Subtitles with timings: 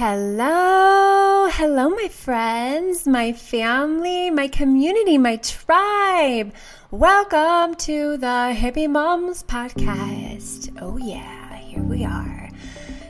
[0.00, 6.54] Hello, hello, my friends, my family, my community, my tribe.
[6.92, 10.72] Welcome to the Hippie Moms Podcast.
[10.80, 12.48] Oh, yeah, here we are.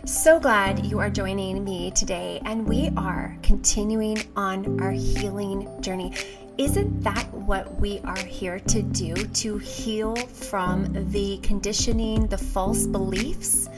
[0.06, 6.14] So glad you are joining me today, and we are continuing on our healing journey.
[6.57, 9.12] Isn't that what we are here to do?
[9.14, 13.68] To heal from the conditioning, the false beliefs,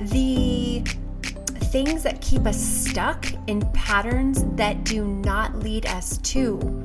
[0.00, 0.82] the
[1.68, 6.82] things that keep us stuck in patterns that do not lead us to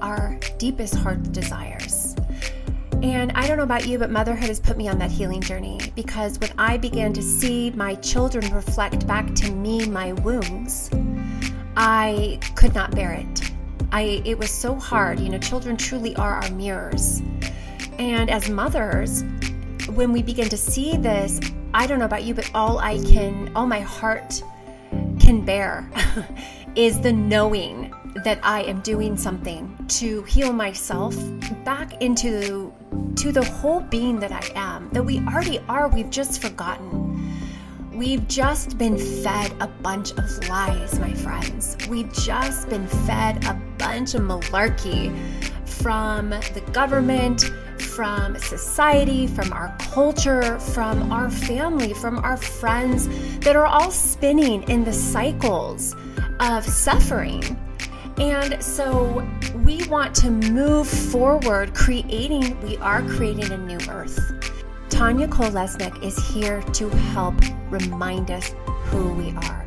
[0.00, 2.16] our deepest heart desires.
[3.02, 5.78] And I don't know about you, but motherhood has put me on that healing journey
[5.94, 10.88] because when I began to see my children reflect back to me my wounds,
[11.76, 13.52] I could not bear it.
[13.92, 15.20] I it was so hard.
[15.20, 17.20] You know, children truly are our mirrors.
[17.98, 19.22] And as mothers,
[19.92, 21.40] when we begin to see this,
[21.74, 24.40] I don't know about you, but all I can, all my heart
[25.18, 25.90] can bear
[26.76, 27.92] is the knowing
[28.22, 31.16] that I am doing something to heal myself
[31.64, 32.72] back into
[33.16, 37.02] to the whole being that I am, that we already are, we've just forgotten.
[37.92, 41.76] We've just been fed a bunch of lies, my friends.
[41.88, 45.12] We've just been fed a bunch of malarkey
[45.66, 53.08] from the government, from society, from our culture, from our family, from our friends
[53.40, 55.94] that are all spinning in the cycles
[56.40, 57.42] of suffering.
[58.18, 59.26] And so
[59.64, 64.18] we want to move forward, creating, we are creating a new earth.
[64.88, 67.34] Tanya Cole Lesnick is here to help
[67.70, 68.54] remind us
[68.84, 69.63] who we are.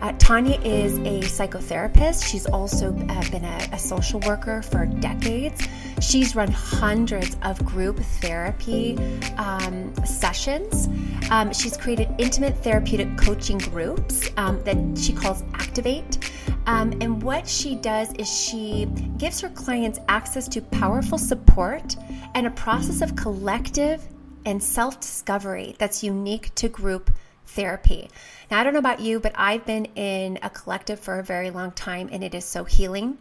[0.00, 2.24] Uh, Tanya is a psychotherapist.
[2.24, 5.66] She's also uh, been a, a, social worker for decades.
[6.00, 8.98] She's run hundreds of group therapy
[9.38, 10.88] um, sessions.
[11.30, 16.30] Um, she's created intimate therapeutic coaching groups um, that she calls Activate.
[16.66, 18.86] Um, and what she does is she
[19.18, 21.96] gives her clients access to powerful support
[22.34, 24.06] and a process of collective
[24.46, 27.10] and self discovery that's unique to group
[27.46, 28.10] therapy.
[28.50, 31.50] Now, I don't know about you, but I've been in a collective for a very
[31.50, 33.18] long time and it is so healing.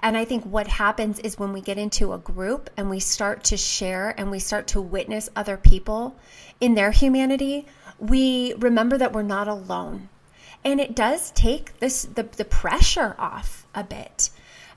[0.00, 3.44] And I think what happens is when we get into a group and we start
[3.44, 6.16] to share and we start to witness other people
[6.60, 7.66] in their humanity,
[7.98, 10.08] we remember that we're not alone.
[10.64, 14.30] And it does take this the, the pressure off a bit.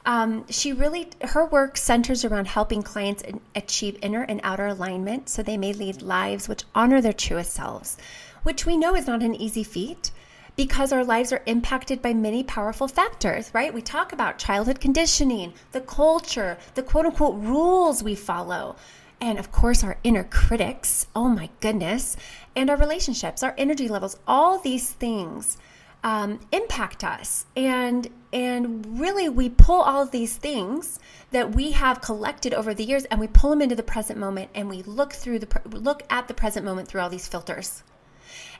[0.05, 3.23] Um, she really her work centers around helping clients
[3.53, 7.97] achieve inner and outer alignment so they may lead lives which honor their truest selves
[8.43, 10.11] which we know is not an easy feat
[10.55, 13.73] because our lives are impacted by many powerful factors, right?
[13.73, 18.75] We talk about childhood conditioning, the culture, the quote unquote rules we follow,
[19.21, 21.07] and of course, our inner critics.
[21.15, 22.17] Oh my goodness.
[22.55, 25.57] And our relationships, our energy levels, all these things
[26.03, 27.45] um, impact us.
[27.55, 30.99] And and really, we pull all of these things
[31.31, 34.49] that we have collected over the years, and we pull them into the present moment,
[34.53, 37.83] and we look through the look at the present moment through all these filters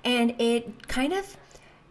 [0.04, 1.38] and it kind of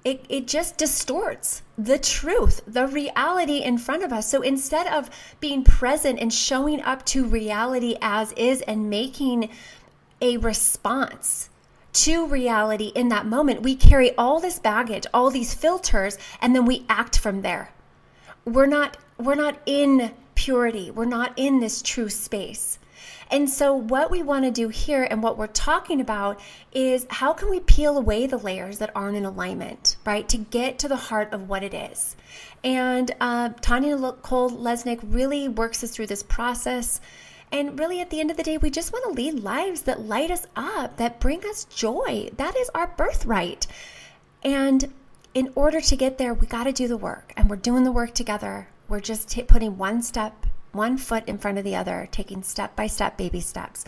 [0.05, 4.29] it, it just distorts the truth, the reality in front of us.
[4.29, 5.11] So instead of
[5.41, 9.51] being present and showing up to reality as is and making
[10.21, 11.51] a response
[11.93, 16.65] to reality in that moment, we carry all this baggage, all these filters, and then
[16.65, 17.73] we act from there.
[18.45, 20.91] We're not we're not in purity.
[20.93, 22.79] We're not in this true space.
[23.31, 26.41] And so, what we want to do here and what we're talking about
[26.73, 30.27] is how can we peel away the layers that aren't in alignment, right?
[30.31, 32.17] To get to the heart of what it is.
[32.65, 37.01] And uh, Tanya Cole Lesnick really works us through this process.
[37.53, 40.01] And really, at the end of the day, we just want to lead lives that
[40.01, 42.31] light us up, that bring us joy.
[42.37, 43.67] That is our birthright.
[44.43, 44.93] And
[45.35, 47.93] in order to get there, we got to do the work, and we're doing the
[47.93, 48.69] work together.
[48.89, 52.77] We're just t- putting one step one foot in front of the other, taking step
[52.77, 53.85] by step, baby steps.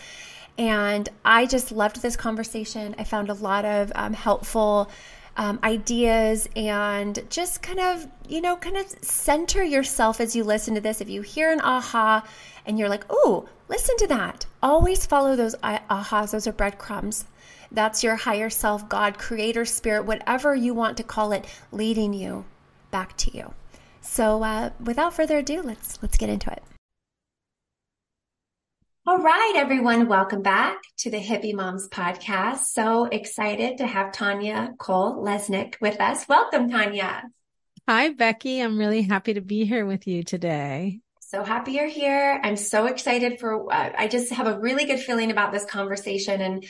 [0.58, 2.94] And I just loved this conversation.
[2.98, 4.90] I found a lot of um, helpful
[5.36, 10.74] um, ideas and just kind of, you know, kind of center yourself as you listen
[10.74, 11.00] to this.
[11.00, 12.26] If you hear an aha
[12.66, 16.32] and you're like, oh, listen to that, always follow those ahas.
[16.32, 17.24] Those are breadcrumbs.
[17.72, 22.44] That's your higher self, God, creator, spirit, whatever you want to call it, leading you
[22.90, 23.54] back to you.
[24.02, 26.62] So, uh, without further ado, let's let's get into it.
[29.10, 32.58] All right, everyone, welcome back to the Hippie Moms podcast.
[32.58, 36.28] So excited to have Tanya Cole Lesnick with us.
[36.28, 37.24] Welcome, Tanya.
[37.88, 38.60] Hi, Becky.
[38.60, 41.00] I'm really happy to be here with you today.
[41.22, 42.40] So happy you're here.
[42.40, 46.40] I'm so excited for, uh, I just have a really good feeling about this conversation
[46.40, 46.64] and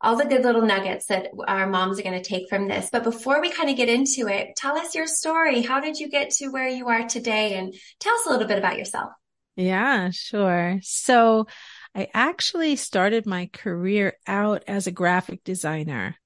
[0.00, 2.88] all the good little nuggets that our moms are going to take from this.
[2.90, 5.62] But before we kind of get into it, tell us your story.
[5.62, 7.54] How did you get to where you are today?
[7.54, 9.12] And tell us a little bit about yourself.
[9.56, 10.80] Yeah, sure.
[10.82, 11.46] So
[11.94, 16.16] I actually started my career out as a graphic designer.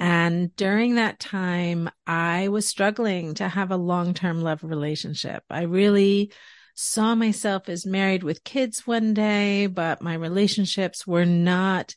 [0.00, 5.44] And during that time, I was struggling to have a long term love relationship.
[5.50, 6.32] I really
[6.74, 11.94] saw myself as married with kids one day, but my relationships were not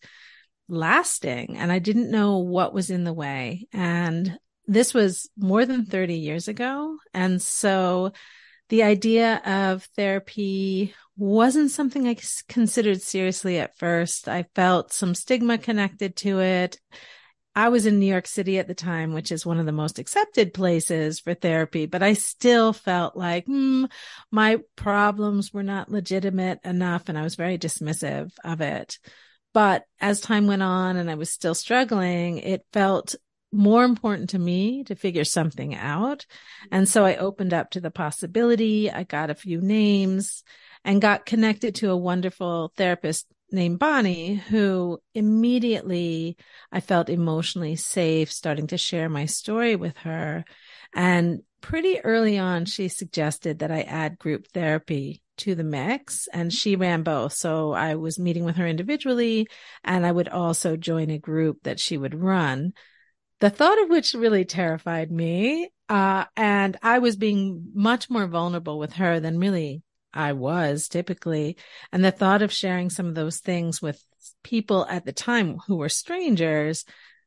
[0.67, 3.67] lasting and I didn't know what was in the way.
[3.71, 4.37] And
[4.67, 6.97] this was more than 30 years ago.
[7.13, 8.11] And so
[8.69, 12.17] the idea of therapy wasn't something I
[12.47, 14.27] considered seriously at first.
[14.27, 16.79] I felt some stigma connected to it.
[17.57, 19.97] I was in New York City at the time, which is one of the most
[19.97, 23.85] accepted places for therapy, but I still felt like hmm,
[24.29, 28.99] my problems were not legitimate enough and I was very dismissive of it.
[29.53, 33.15] But as time went on and I was still struggling, it felt
[33.55, 36.25] more important to me to figure something out.
[36.71, 38.91] And so I opened up to the possibility.
[38.91, 40.43] I got a few names
[40.83, 46.37] and got connected to a wonderful therapist named Bonnie, who immediately
[46.71, 50.45] I felt emotionally safe starting to share my story with her.
[50.93, 56.53] And pretty early on, she suggested that I add group therapy to the mix and
[56.53, 57.33] she ran both.
[57.33, 59.47] So I was meeting with her individually
[59.83, 62.73] and I would also join a group that she would run.
[63.39, 65.69] The thought of which really terrified me.
[65.87, 69.83] Uh, and I was being much more vulnerable with her than really
[70.13, 71.57] I was typically.
[71.91, 74.01] And the thought of sharing some of those things with
[74.43, 76.85] people at the time who were strangers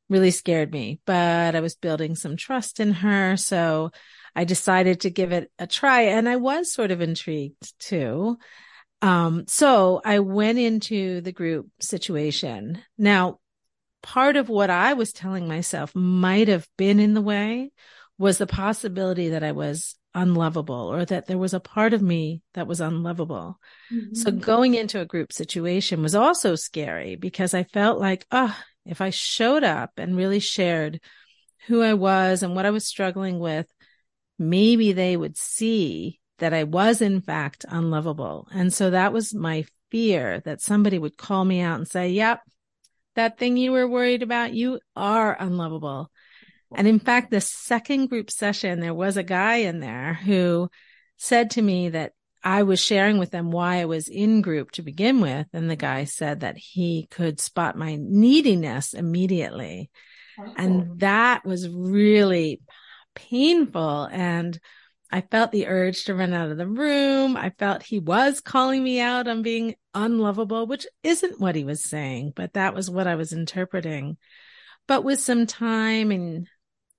[0.09, 3.37] really scared me, but I was building some trust in her.
[3.37, 3.91] So
[4.35, 8.39] I decided to give it a try and I was sort of intrigued too.
[9.03, 12.83] Um, so I went into the group situation.
[12.97, 13.39] Now,
[14.03, 17.71] part of what I was telling myself might have been in the way
[18.19, 22.43] was the possibility that I was unlovable or that there was a part of me
[22.55, 23.59] that was unlovable.
[23.93, 24.15] Mm-hmm.
[24.15, 29.01] So going into a group situation was also scary because I felt like, oh, if
[29.01, 31.01] I showed up and really shared
[31.67, 33.67] who I was and what I was struggling with,
[34.39, 38.49] maybe they would see that I was in fact unlovable.
[38.53, 42.41] And so that was my fear that somebody would call me out and say, yep,
[43.15, 46.11] that thing you were worried about, you are unlovable.
[46.75, 50.71] And in fact, the second group session, there was a guy in there who
[51.17, 52.13] said to me that
[52.45, 55.47] I was sharing with them why I was in group to begin with.
[55.53, 59.91] And the guy said that he could spot my neediness immediately.
[60.39, 60.53] Oh.
[60.57, 62.61] And that was really
[63.15, 64.09] painful.
[64.13, 64.59] And
[65.11, 67.37] I felt the urge to run out of the room.
[67.37, 71.89] I felt he was calling me out on being unlovable, which isn't what he was
[71.89, 74.19] saying, but that was what I was interpreting.
[74.87, 76.47] But with some time and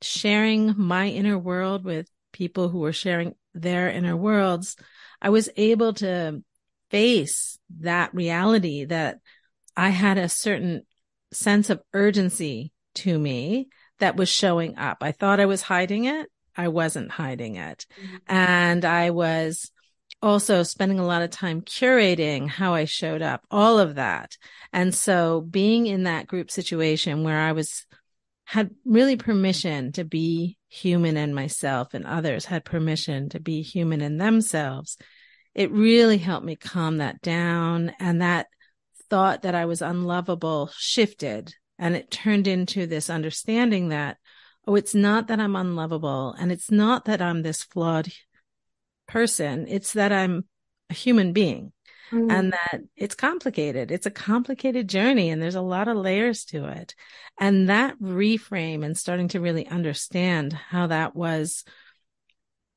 [0.02, 4.76] sharing my inner world with people who were sharing their inner worlds,
[5.22, 6.44] I was able to
[6.90, 9.20] face that reality that
[9.78, 10.82] I had a certain
[11.32, 13.70] sense of urgency to me
[14.00, 14.98] that was showing up.
[15.02, 16.28] I thought I was hiding it.
[16.60, 17.86] I wasn't hiding it.
[17.98, 18.18] Mm-hmm.
[18.28, 19.72] And I was
[20.22, 24.38] also spending a lot of time curating how I showed up, all of that.
[24.74, 27.86] And so being in that group situation where I was
[28.44, 34.02] had really permission to be human in myself and others had permission to be human
[34.02, 34.98] in themselves.
[35.56, 38.48] It really helped me calm that down and that
[39.10, 44.18] thought that I was unlovable shifted and it turned into this understanding that,
[44.68, 48.12] oh, it's not that I'm unlovable and it's not that I'm this flawed
[49.08, 49.66] person.
[49.68, 50.46] It's that I'm
[50.90, 51.72] a human being
[52.12, 52.32] mm.
[52.32, 53.92] and that it's complicated.
[53.92, 56.96] It's a complicated journey and there's a lot of layers to it.
[57.38, 61.64] And that reframe and starting to really understand how that was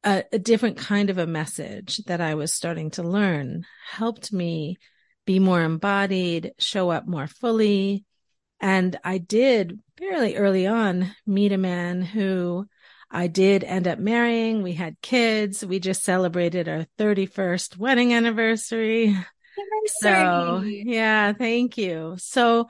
[0.05, 4.79] a, a different kind of a message that I was starting to learn helped me
[5.25, 8.05] be more embodied, show up more fully.
[8.61, 12.67] And I did fairly early on meet a man who
[13.11, 14.63] I did end up marrying.
[14.63, 15.65] We had kids.
[15.65, 19.17] We just celebrated our 31st wedding anniversary.
[20.01, 22.15] So, yeah, thank you.
[22.19, 22.69] So,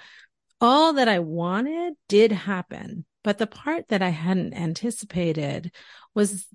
[0.60, 3.04] all that I wanted did happen.
[3.22, 5.72] But the part that I hadn't anticipated
[6.14, 6.46] was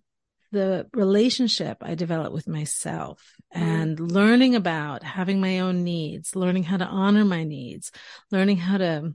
[0.51, 3.61] the relationship I developed with myself mm.
[3.61, 7.91] and learning about having my own needs, learning how to honor my needs,
[8.31, 9.13] learning how to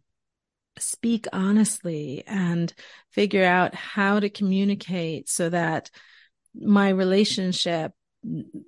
[0.78, 2.72] speak honestly and
[3.10, 5.90] figure out how to communicate so that
[6.54, 7.92] my relationship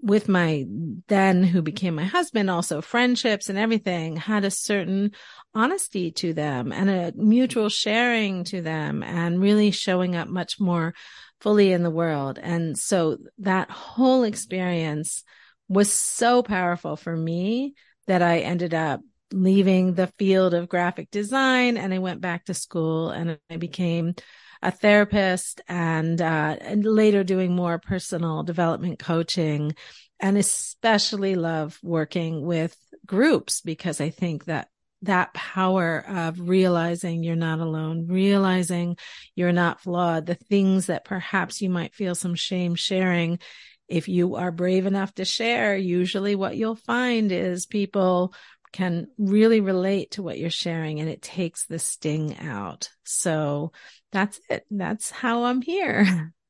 [0.02, 0.66] with my
[1.06, 5.12] then who became my husband, also friendships and everything had a certain
[5.54, 10.92] honesty to them and a mutual sharing to them and really showing up much more
[11.40, 12.38] fully in the world.
[12.42, 15.22] And so that whole experience
[15.68, 17.74] was so powerful for me
[18.06, 19.00] that I ended up
[19.34, 24.14] leaving the field of graphic design and I went back to school and I became
[24.62, 29.74] a therapist and, uh, and later doing more personal development coaching
[30.20, 34.68] and especially love working with groups because I think that
[35.02, 38.96] that power of realizing you're not alone, realizing
[39.34, 43.38] you're not flawed, the things that perhaps you might feel some shame sharing.
[43.86, 48.32] If you are brave enough to share, usually what you'll find is people
[48.74, 52.90] can really relate to what you're sharing and it takes the sting out.
[53.04, 53.70] So
[54.10, 54.66] that's it.
[54.68, 56.32] That's how I'm here.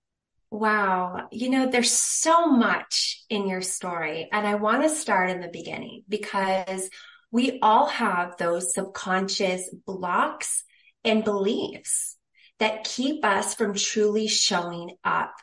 [0.51, 1.27] Wow.
[1.33, 4.29] You know, there's so much in your story.
[4.31, 6.89] And I want to start in the beginning because
[7.33, 10.63] we all have those subconscious blocks
[11.03, 12.17] and beliefs
[12.61, 15.35] that keep us from truly showing up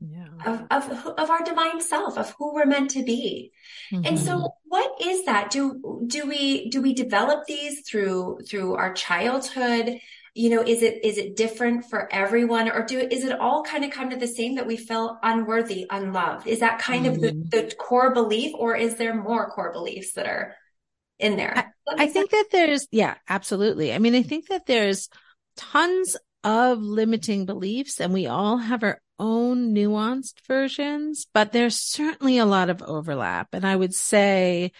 [0.00, 0.26] yeah.
[0.46, 3.52] of, of, of our divine self, of who we're meant to be.
[3.92, 4.06] Mm-hmm.
[4.06, 4.46] And so mm-hmm.
[4.68, 5.50] what is that?
[5.50, 10.00] Do, do we, do we develop these through, through our childhood?
[10.34, 13.84] You know, is it, is it different for everyone or do, is it all kind
[13.84, 16.46] of come to the same that we feel unworthy, unloved?
[16.46, 17.14] Is that kind mm-hmm.
[17.14, 17.48] of the, mm-hmm.
[17.50, 20.54] the core belief or is there more core beliefs that are
[21.18, 21.72] in there?
[21.86, 23.92] I, I think that there's, yeah, absolutely.
[23.92, 25.08] I mean, I think that there's
[25.56, 32.38] tons of limiting beliefs and we all have our own nuanced versions, but there's certainly
[32.38, 33.48] a lot of overlap.
[33.52, 34.72] And I would say,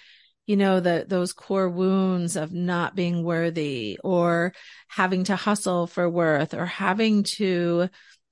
[0.46, 4.52] you know, the, those core wounds of not being worthy or
[4.88, 7.88] having to hustle for worth or having to,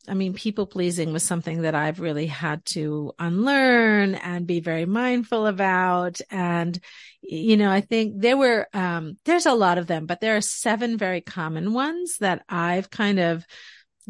[0.09, 4.87] I mean, people pleasing was something that I've really had to unlearn and be very
[4.87, 6.21] mindful about.
[6.31, 6.79] And,
[7.23, 10.41] you know, I think there were, um, there's a lot of them, but there are
[10.41, 13.45] seven very common ones that I've kind of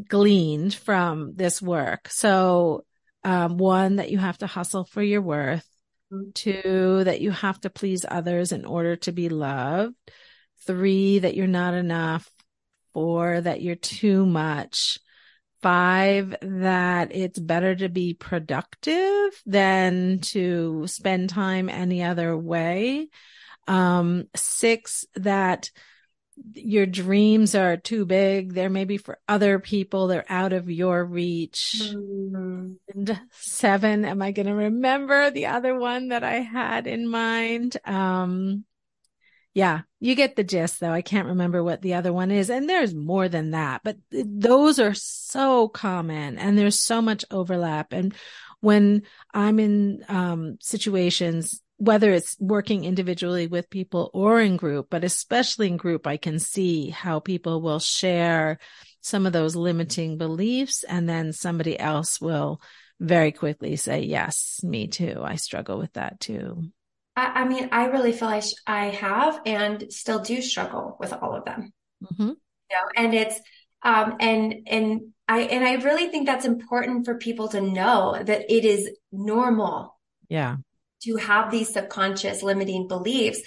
[0.09, 2.09] gleaned from this work.
[2.09, 2.85] So,
[3.25, 5.67] um, one that you have to hustle for your worth.
[6.13, 6.31] Mm-hmm.
[6.35, 9.95] Two, that you have to please others in order to be loved.
[10.67, 12.31] Three, that you're not enough.
[12.95, 14.99] Four, that you're too much.
[15.61, 23.09] Five, that it's better to be productive than to spend time any other way.
[23.67, 25.71] Um, six, that
[26.55, 28.55] your dreams are too big.
[28.55, 30.07] They're maybe for other people.
[30.07, 31.81] They're out of your reach.
[31.83, 32.73] Mm-hmm.
[32.95, 37.77] And seven, am I going to remember the other one that I had in mind?
[37.85, 38.65] Um,
[39.55, 40.93] yeah, you get the gist though.
[40.93, 42.51] I can't remember what the other one is.
[42.51, 47.93] And there's more than that, but those are so common and there's so much overlap.
[47.93, 48.15] And
[48.61, 49.03] when
[49.35, 55.69] I'm in, um, situations whether it's working individually with people or in group, but especially
[55.69, 58.59] in group, I can see how people will share
[59.01, 62.61] some of those limiting beliefs and then somebody else will
[62.99, 65.21] very quickly say, yes, me too.
[65.23, 66.65] I struggle with that too.
[67.19, 71.13] I, I mean, I really feel I, sh- I have and still do struggle with
[71.13, 71.73] all of them.
[72.03, 72.29] Mm-hmm.
[72.29, 72.37] You
[72.71, 73.39] know, and it's,
[73.83, 78.51] um, and, and I, and I really think that's important for people to know that
[78.51, 79.99] it is normal.
[80.29, 80.57] Yeah
[81.03, 83.41] to have these subconscious limiting beliefs.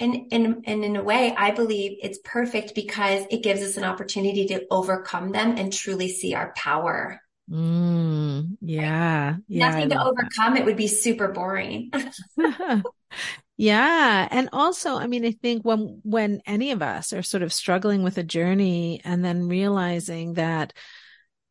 [0.00, 3.84] And, and, and in a way, I believe it's perfect because it gives us an
[3.84, 7.20] opportunity to overcome them and truly see our power.
[7.50, 9.36] Mm, yeah.
[9.48, 10.54] yeah Nothing to overcome.
[10.54, 10.60] That.
[10.60, 11.90] It would be super boring.
[13.56, 14.28] yeah.
[14.30, 18.02] And also, I mean, I think when, when any of us are sort of struggling
[18.02, 20.72] with a journey and then realizing that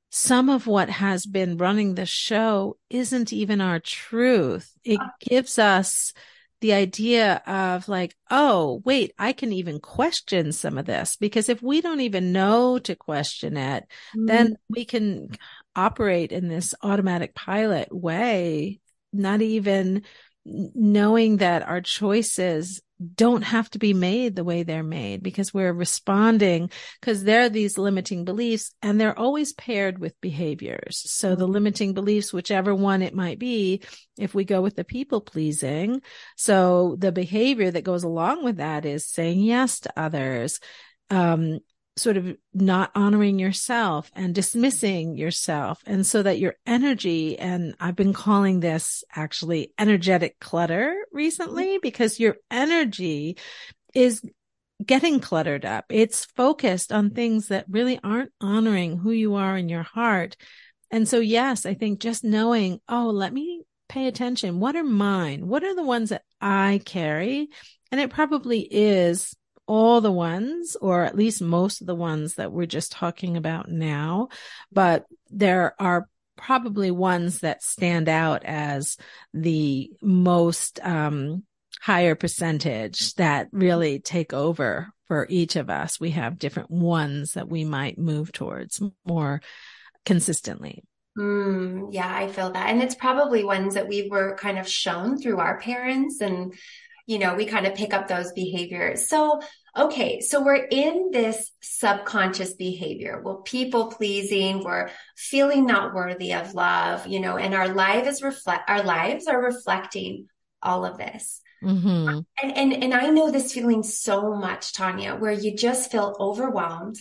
[0.09, 4.71] some of what has been running the show isn't even our truth.
[4.83, 5.07] It uh.
[5.19, 6.13] gives us
[6.59, 11.61] the idea of like, oh, wait, I can even question some of this because if
[11.61, 14.25] we don't even know to question it, mm-hmm.
[14.25, 15.29] then we can
[15.77, 18.79] operate in this automatic pilot way,
[19.13, 20.03] not even
[20.45, 22.81] knowing that our choices
[23.15, 26.69] don't have to be made the way they're made because we're responding
[26.99, 31.03] because there are these limiting beliefs and they're always paired with behaviors.
[31.05, 31.53] So the mm-hmm.
[31.53, 33.83] limiting beliefs, whichever one it might be,
[34.17, 36.01] if we go with the people pleasing.
[36.37, 40.59] So the behavior that goes along with that is saying yes to others,
[41.11, 41.59] um,
[41.97, 45.81] sort of not honoring yourself and dismissing yourself.
[45.85, 51.81] And so that your energy, and I've been calling this actually energetic clutter recently mm-hmm.
[51.81, 53.37] because your energy
[53.93, 54.21] is
[54.85, 55.85] getting cluttered up.
[55.89, 60.37] It's focused on things that really aren't honoring who you are in your heart.
[60.91, 64.59] And so, yes, I think just knowing, oh, let me pay attention.
[64.59, 65.47] What are mine?
[65.47, 67.49] What are the ones that I carry?
[67.91, 69.35] And it probably is
[69.67, 73.69] all the ones, or at least most of the ones that we're just talking about
[73.69, 74.29] now,
[74.71, 76.07] but there are
[76.37, 78.95] probably ones that stand out as
[79.33, 81.43] the most um,
[81.81, 85.99] higher percentage that really take over for each of us.
[85.99, 89.41] We have different ones that we might move towards more
[90.05, 90.83] consistently.
[91.17, 92.69] Mm, yeah, I feel that.
[92.69, 96.53] And it's probably ones that we were kind of shown through our parents and,
[97.07, 99.07] you know, we kind of pick up those behaviors.
[99.07, 99.41] So,
[99.75, 103.21] okay, so we're in this subconscious behavior.
[103.23, 108.21] We're people pleasing, we're feeling not worthy of love, you know, and our life is
[108.21, 110.27] reflect, our lives are reflecting
[110.61, 111.41] all of this.
[111.63, 112.19] Mm-hmm.
[112.43, 116.97] And, and, and I know this feeling so much, Tanya, where you just feel overwhelmed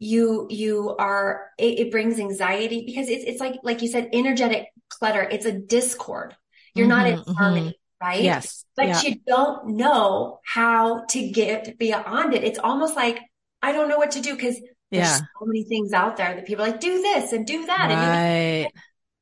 [0.00, 4.66] you you are it, it, brings anxiety because it's it's like like you said energetic
[4.88, 6.34] clutter it's a discord
[6.74, 7.83] you're mm-hmm, not in harmony mm-hmm.
[8.04, 9.02] Right yes but yeah.
[9.02, 13.20] you don't know how to get beyond it it's almost like
[13.62, 14.56] i don't know what to do because
[14.90, 17.94] there's so many things out there that people like do this and do that right.
[17.94, 18.72] and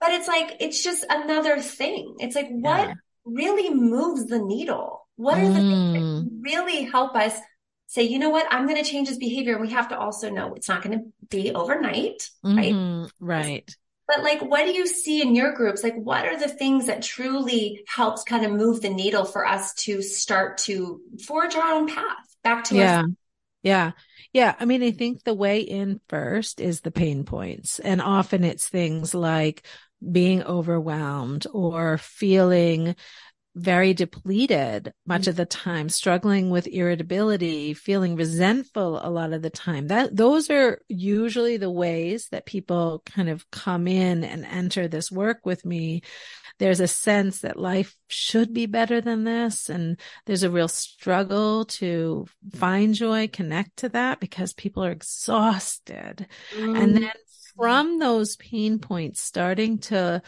[0.01, 2.95] but it's like it's just another thing it's like what yeah.
[3.25, 6.29] really moves the needle what are the things that mm.
[6.43, 7.39] really help us
[7.93, 9.53] say, you know what, I'm going to change this behavior.
[9.53, 13.45] And we have to also know it's not going to be overnight, mm-hmm, right?
[13.45, 13.77] Right.
[14.09, 15.83] But like, what do you see in your groups?
[15.83, 19.75] Like, what are the things that truly helps kind of move the needle for us
[19.75, 23.03] to start to forge our own path back to yeah.
[23.03, 23.07] Us?
[23.63, 23.93] Yeah.
[24.33, 24.55] Yeah.
[24.59, 27.79] I mean, I think the way in first is the pain points.
[27.79, 29.63] And often it's things like
[30.11, 32.97] being overwhelmed or feeling
[33.55, 39.51] very depleted much of the time, struggling with irritability, feeling resentful a lot of the
[39.51, 39.89] time.
[39.89, 45.13] That those are usually the ways that people kind of come in and enter this
[45.13, 46.03] work with me.
[46.59, 49.69] There's a sense that life should be better than this.
[49.69, 56.27] And there's a real struggle to find joy, connect to that because people are exhausted.
[56.57, 56.83] Mm.
[56.83, 57.13] And then
[57.57, 60.23] from those pain points, starting to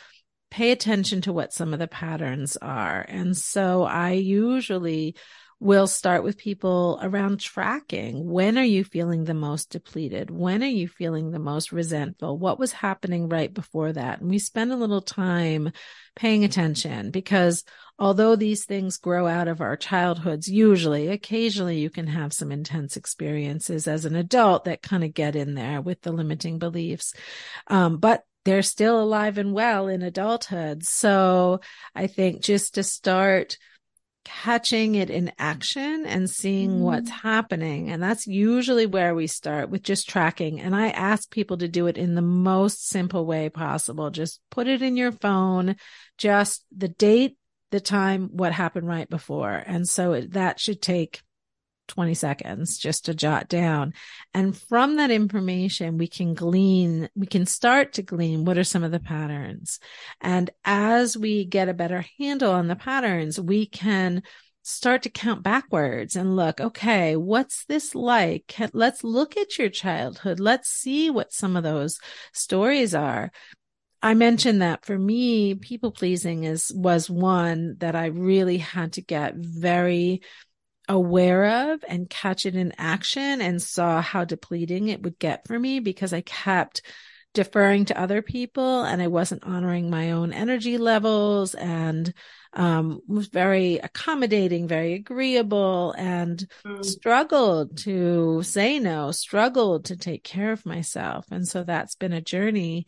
[0.54, 3.04] pay attention to what some of the patterns are.
[3.08, 5.16] And so I usually
[5.58, 8.24] will start with people around tracking.
[8.24, 10.30] When are you feeling the most depleted?
[10.30, 12.38] When are you feeling the most resentful?
[12.38, 14.20] What was happening right before that?
[14.20, 15.72] And we spend a little time
[16.14, 17.64] paying attention because
[17.98, 22.96] although these things grow out of our childhoods, usually, occasionally you can have some intense
[22.96, 27.12] experiences as an adult that kind of get in there with the limiting beliefs.
[27.66, 30.84] Um, but they're still alive and well in adulthood.
[30.84, 31.60] So
[31.94, 33.56] I think just to start
[34.24, 36.78] catching it in action and seeing mm.
[36.78, 37.90] what's happening.
[37.90, 40.60] And that's usually where we start with just tracking.
[40.60, 44.10] And I ask people to do it in the most simple way possible.
[44.10, 45.76] Just put it in your phone,
[46.16, 47.36] just the date,
[47.70, 49.52] the time, what happened right before.
[49.52, 51.20] And so that should take
[51.88, 53.94] 20 seconds just to jot down.
[54.32, 58.84] And from that information, we can glean, we can start to glean what are some
[58.84, 59.80] of the patterns.
[60.20, 64.22] And as we get a better handle on the patterns, we can
[64.62, 68.54] start to count backwards and look, okay, what's this like?
[68.72, 70.40] Let's look at your childhood.
[70.40, 71.98] Let's see what some of those
[72.32, 73.30] stories are.
[74.02, 79.02] I mentioned that for me, people pleasing is, was one that I really had to
[79.02, 80.20] get very
[80.88, 85.58] aware of and catch it in action and saw how depleting it would get for
[85.58, 86.82] me because I kept
[87.34, 92.14] deferring to other people and I wasn't honoring my own energy levels and
[92.52, 96.84] um, was very accommodating, very agreeable and mm.
[96.84, 101.26] struggled to say no, struggled to take care of myself.
[101.32, 102.86] And so that's been a journey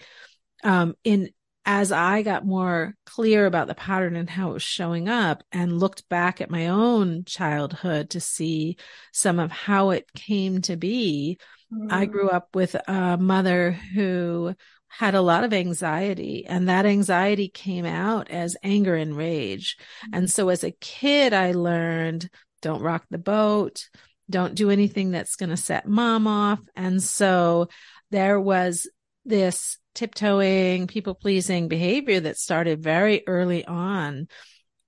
[0.63, 1.31] um, in
[1.67, 5.81] as I got more clear about the pattern and how it was showing up and
[5.81, 8.77] looked back at my own childhood to see
[9.13, 11.39] some of how it came to be,
[11.73, 11.89] mm-hmm.
[11.93, 14.55] I grew up with a mother who
[14.87, 19.77] had a lot of anxiety and that anxiety came out as anger and rage.
[19.77, 20.15] Mm-hmm.
[20.15, 22.31] And so as a kid, I learned
[22.63, 23.89] don't rock the boat.
[24.31, 26.61] Don't do anything that's going to set mom off.
[26.77, 27.69] And so
[28.11, 28.89] there was
[29.25, 34.29] this tiptoeing, people pleasing behavior that started very early on.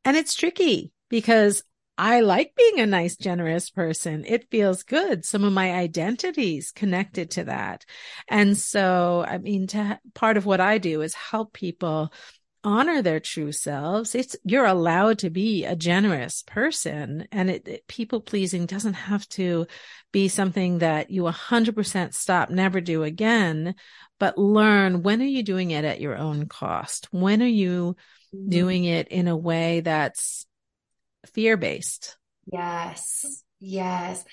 [0.04, 1.64] And it's tricky because
[2.00, 4.24] I like being a nice, generous person.
[4.24, 5.24] It feels good.
[5.24, 7.84] Some of my identities connected to that.
[8.28, 12.12] And so, I mean, to, part of what I do is help people
[12.64, 17.86] honor their true selves, it's you're allowed to be a generous person and it, it
[17.88, 19.66] people pleasing doesn't have to
[20.12, 23.74] be something that you 100% stop never do again,
[24.18, 27.08] but learn when are you doing it at your own cost?
[27.10, 27.96] When are you
[28.34, 28.48] mm-hmm.
[28.48, 30.46] doing it in a way that's
[31.32, 32.16] fear based?
[32.50, 33.42] Yes.
[33.60, 34.24] Yes.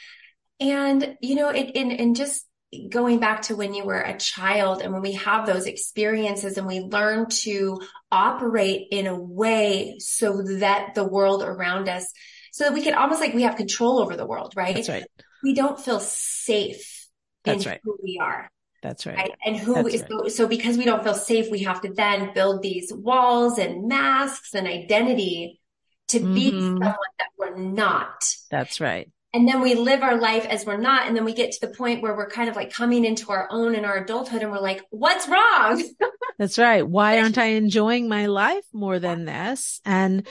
[0.59, 2.45] And you know, it in and just
[2.89, 6.67] going back to when you were a child and when we have those experiences and
[6.67, 12.11] we learn to operate in a way so that the world around us
[12.51, 15.05] so that we can almost like we have control over the world right that's right
[15.43, 17.07] we don't feel safe
[17.43, 18.49] that's right who we are
[18.85, 19.17] that's right.
[19.17, 19.31] right?
[19.43, 20.11] And who That's is right.
[20.11, 23.87] so, so because we don't feel safe, we have to then build these walls and
[23.87, 25.59] masks and identity
[26.09, 26.33] to mm-hmm.
[26.35, 28.31] be someone that we're not.
[28.51, 29.09] That's right.
[29.35, 31.07] And then we live our life as we're not.
[31.07, 33.49] And then we get to the point where we're kind of like coming into our
[33.51, 35.83] own in our adulthood and we're like, what's wrong?
[36.39, 36.87] That's right.
[36.87, 39.81] Why aren't I enjoying my life more than this?
[39.83, 40.25] And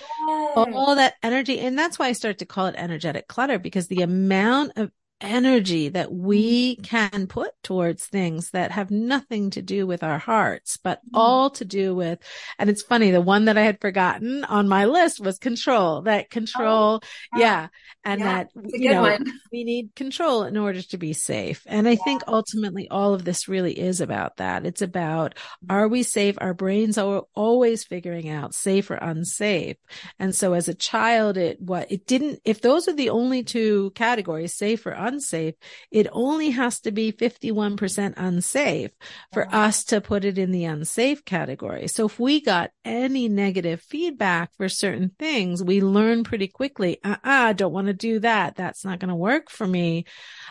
[0.56, 1.60] all that energy.
[1.60, 5.88] And that's why I start to call it energetic clutter because the amount of energy
[5.88, 10.98] that we can put towards things that have nothing to do with our hearts, but
[10.98, 11.10] mm.
[11.14, 12.18] all to do with,
[12.58, 16.30] and it's funny, the one that I had forgotten on my list was control, that
[16.30, 17.00] control.
[17.34, 17.68] Oh, yeah.
[18.04, 19.32] And yeah, that, you know, one.
[19.50, 21.62] we need control in order to be safe.
[21.64, 22.04] And I yeah.
[22.04, 24.66] think ultimately all of this really is about that.
[24.66, 25.36] It's about,
[25.70, 26.36] are we safe?
[26.38, 29.78] Our brains are always figuring out safe or unsafe.
[30.18, 33.90] And so as a child, it, what it didn't, if those are the only two
[33.94, 38.90] categories, safe or unsafe, it only has to be 51% unsafe
[39.32, 39.66] for wow.
[39.66, 41.88] us to put it in the unsafe category.
[41.88, 47.16] So if we got any negative feedback for certain things, we learn pretty quickly, uh
[47.24, 48.56] uh-uh, don't want to do that.
[48.56, 50.04] That's not going to work for me.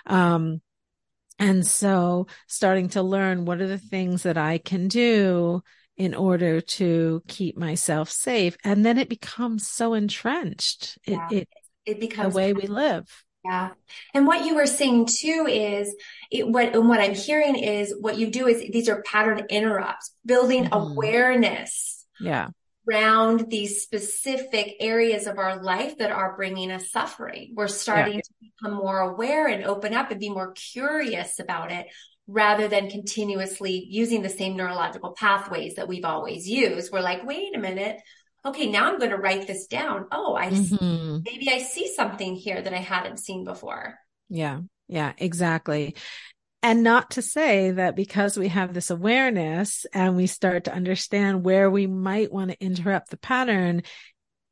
[0.06, 0.62] Um,
[1.40, 5.64] and so starting to learn what are the things that I can do
[5.98, 8.58] in order to keep myself safe.
[8.64, 10.98] And then it becomes so entrenched.
[11.06, 11.28] It, yeah.
[11.32, 11.50] it,
[11.86, 13.08] it becomes the way we live.
[13.44, 13.72] Yeah.
[14.14, 15.94] And what you were saying too is
[16.32, 20.16] it, what, and what I'm hearing is what you do is these are pattern interrupts,
[20.26, 20.92] building mm-hmm.
[20.92, 22.06] awareness.
[22.20, 22.50] Yeah.
[22.90, 27.54] Around these specific areas of our life that are bringing us suffering.
[27.56, 28.22] We're starting yeah.
[28.22, 31.88] to become more aware and open up and be more curious about it
[32.28, 36.92] rather than continuously using the same neurological pathways that we've always used.
[36.92, 38.02] We're like, wait a minute
[38.46, 40.08] okay, now I'm going to write this down.
[40.12, 41.20] Oh, I mm-hmm.
[41.24, 43.98] maybe I see something here that I hadn't seen before.
[44.30, 44.62] Yeah.
[44.88, 45.96] Yeah, exactly.
[46.62, 51.44] And not to say that because we have this awareness and we start to understand
[51.44, 53.84] where we might want to interrupt the pattern,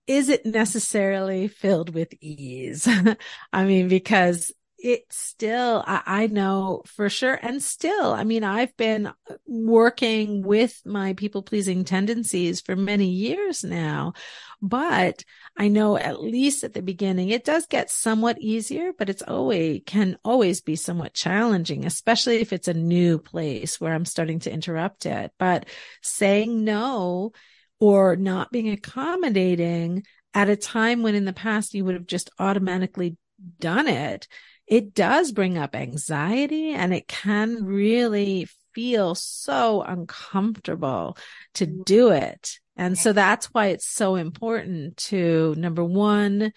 [0.08, 2.88] is it necessarily filled with ease?
[3.54, 4.51] I mean, because
[4.82, 7.38] it still, I, I, know for sure.
[7.41, 9.12] And still, I mean, I've been
[9.46, 14.13] working with my people pleasing tendencies for many years now,
[14.62, 15.24] but
[15.56, 19.82] I know at least at the beginning, it does get somewhat easier, but it's always
[19.86, 24.52] can always be somewhat challenging, especially if it's a new place where I'm starting to
[24.52, 25.32] interrupt it.
[25.38, 25.67] But
[26.02, 27.34] saying no
[27.80, 32.30] or not being accommodating at a time when in the past you would have just
[32.39, 33.17] automatically
[33.60, 34.28] done it
[34.71, 41.17] it does bring up anxiety and it can really feel so uncomfortable
[41.55, 42.57] to do it.
[42.77, 46.53] And so that's why it's so important to number one,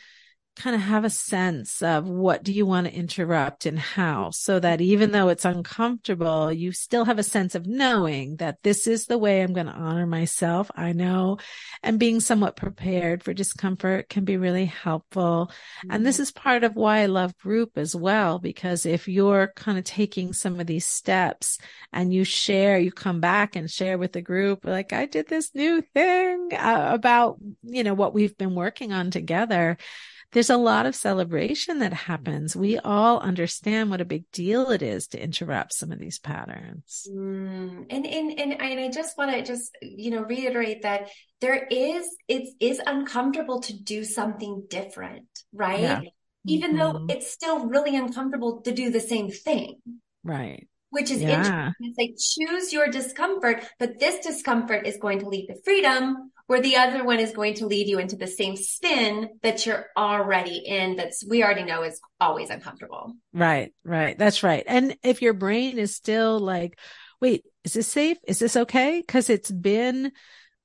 [0.57, 4.61] kind of have a sense of what do you want to interrupt and how so
[4.61, 9.07] that even though it's uncomfortable, you still have a sense of knowing that this is
[9.07, 10.71] the way I'm going to honor myself.
[10.77, 11.38] I know
[11.83, 15.51] and being somewhat prepared for discomfort can be really helpful.
[15.51, 15.90] Mm-hmm.
[15.90, 16.23] And this mm-hmm.
[16.23, 20.33] is part of why I love group as well, because if you're kind of taking
[20.33, 21.59] some of these steps
[21.93, 25.55] and you share, you come back and share with the group, like I did this
[25.55, 29.79] new thing uh, about, you know, what we've been working on together
[30.35, 32.57] there's a lot of celebration that happens.
[32.57, 37.07] We all understand what a big deal it is to interrupt some of these patterns.
[37.09, 37.87] Mm.
[37.88, 41.09] And, and, and, and I just want to just, you know, reiterate that
[41.40, 45.81] there is, it is uncomfortable to do something different, right?
[45.81, 46.01] Yeah.
[46.47, 47.07] Even mm-hmm.
[47.07, 49.77] though it's still really uncomfortable to do the same thing.
[50.25, 51.31] Right which is yeah.
[51.31, 51.75] interesting.
[51.81, 56.61] It's like choose your discomfort, but this discomfort is going to lead to freedom, where
[56.61, 60.57] the other one is going to lead you into the same spin that you're already
[60.57, 63.15] in that's we already know is always uncomfortable.
[63.33, 64.19] Right, right.
[64.19, 64.65] That's right.
[64.67, 66.79] And if your brain is still like,
[67.21, 68.19] wait, is this safe?
[68.27, 69.03] Is this okay?
[69.03, 70.13] Cause it's been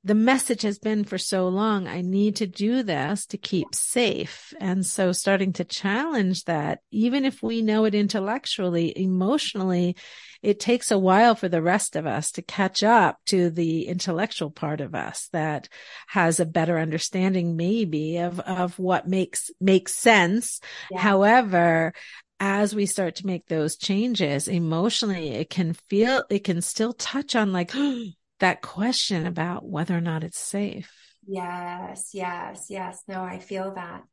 [0.04, 4.54] the message has been for so long, I need to do this to keep safe.
[4.60, 9.98] And so starting to challenge that, even if we know it intellectually, emotionally,
[10.42, 14.50] it takes a while for the rest of us to catch up to the intellectual
[14.50, 15.68] part of us that
[16.08, 20.62] has a better understanding maybe of, of what makes, makes sense.
[20.90, 21.00] Yeah.
[21.02, 21.94] However,
[22.40, 27.36] as we start to make those changes emotionally, it can feel, it can still touch
[27.36, 28.06] on like, oh,
[28.40, 30.92] that question about whether or not it's safe.
[31.28, 33.04] Yes, yes, yes.
[33.08, 34.04] No, I feel that.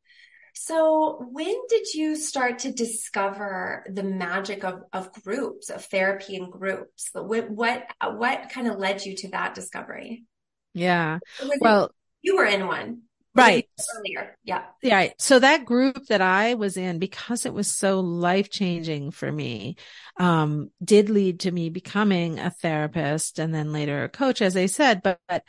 [0.53, 6.51] So when did you start to discover the magic of, of groups, of therapy and
[6.51, 7.09] groups?
[7.13, 10.25] What, what, what kind of led you to that discovery?
[10.73, 11.19] Yeah.
[11.59, 13.03] Well, you were in one.
[13.37, 13.69] Right.
[13.97, 14.35] Earlier.
[14.43, 14.63] Yeah.
[14.81, 15.09] Yeah.
[15.19, 19.75] So that group that I was in, because it was so life changing for me,
[20.19, 24.65] um, did lead to me becoming a therapist and then later a coach, as I
[24.65, 25.43] said, but, but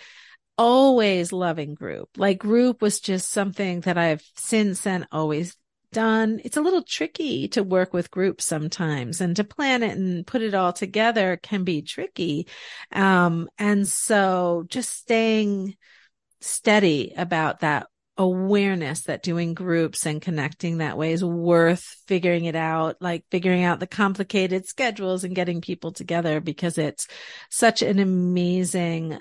[0.56, 2.10] always loving group.
[2.16, 5.56] Like group was just something that I've since then always
[5.92, 6.40] done.
[6.44, 10.42] It's a little tricky to work with groups sometimes and to plan it and put
[10.42, 12.46] it all together can be tricky.
[12.92, 15.76] Um, and so just staying,
[16.40, 17.86] steady about that
[18.18, 23.62] awareness that doing groups and connecting that way is worth figuring it out, like figuring
[23.62, 27.06] out the complicated schedules and getting people together because it's
[27.48, 29.18] such an amazing,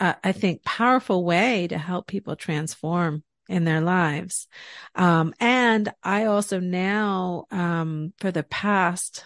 [0.00, 4.48] uh, I think, powerful way to help people transform in their lives.
[4.96, 9.24] Um, and I also now, um, for the past,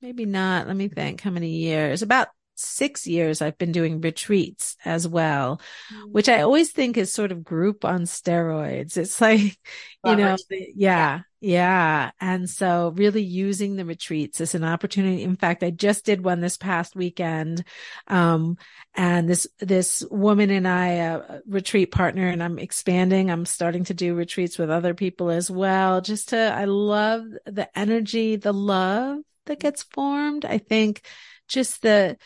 [0.00, 4.76] maybe not, let me think how many years, about six years, I've been doing retreats
[4.84, 5.60] as well,
[5.92, 6.10] mm-hmm.
[6.12, 8.96] which I always think is sort of group on steroids.
[8.96, 9.58] It's like,
[10.04, 10.36] you know,
[10.74, 12.10] yeah, yeah.
[12.20, 15.22] And so really using the retreats as an opportunity.
[15.22, 17.64] In fact, I just did one this past weekend.
[18.06, 18.58] Um,
[18.94, 23.30] and this, this woman and I, a retreat partner, and I'm expanding.
[23.30, 26.00] I'm starting to do retreats with other people as well.
[26.00, 30.44] Just to, I love the energy, the love that gets formed.
[30.44, 31.02] I think
[31.48, 32.16] just the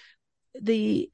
[0.60, 1.10] the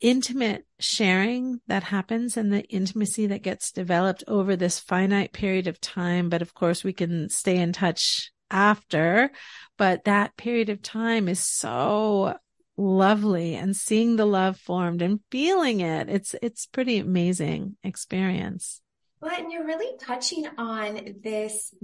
[0.00, 5.80] intimate sharing that happens and the intimacy that gets developed over this finite period of
[5.80, 6.28] time.
[6.28, 9.30] But of course, we can stay in touch after,
[9.76, 12.36] but that period of time is so
[12.76, 16.08] lovely and seeing the love formed and feeling it.
[16.08, 18.82] It's, it's pretty amazing experience.
[19.20, 21.74] Well, and you're really touching on this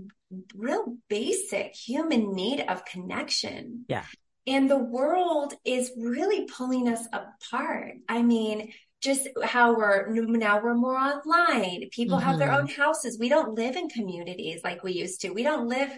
[0.54, 3.86] real basic human need of connection.
[3.88, 4.04] Yeah.
[4.46, 7.94] And the world is really pulling us apart.
[8.08, 11.88] I mean, just how we're now we're more online.
[11.90, 12.28] People mm-hmm.
[12.28, 12.80] have their own mm-hmm.
[12.80, 13.18] houses.
[13.18, 15.30] We don't live in communities like we used to.
[15.30, 15.90] We don't live,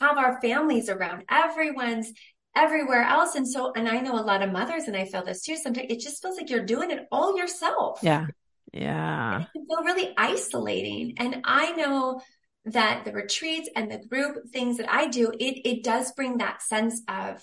[0.00, 1.24] have our families around.
[1.30, 2.12] Everyone's
[2.54, 3.34] everywhere else.
[3.34, 5.56] And so, and I know a lot of mothers, and I feel this too.
[5.56, 8.00] Sometimes it just feels like you're doing it all yourself.
[8.02, 8.26] Yeah.
[8.72, 9.36] Yeah.
[9.36, 11.14] And it can feel really isolating.
[11.16, 12.20] And I know
[12.66, 16.62] that the retreats and the group things that I do, it, it does bring that
[16.62, 17.42] sense of